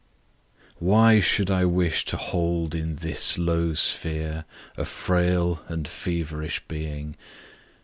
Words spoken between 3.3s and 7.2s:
low sphere 'A frail and feverish being?'